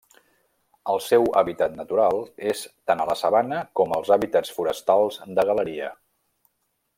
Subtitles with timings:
[0.93, 2.17] El seu hàbitat natural
[2.53, 5.93] és tant a la sabana com els hàbitats forestals de galeria.